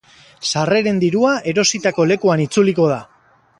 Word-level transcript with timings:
Sarreren 0.51 1.01
dirua 1.03 1.35
erositako 1.53 2.09
lekuan 2.13 2.45
itzuliko 2.49 2.89
da. 2.97 3.01